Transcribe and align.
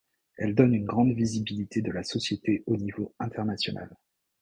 Elle 0.35 0.55
donne 0.55 0.73
une 0.73 0.87
grande 0.87 1.13
visibilité 1.13 1.83
de 1.83 1.91
la 1.91 2.01
société 2.03 2.63
au 2.65 2.75
niveau 2.75 3.13
international. 3.19 3.95